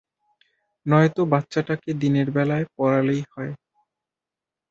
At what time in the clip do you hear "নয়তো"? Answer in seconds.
0.85-1.21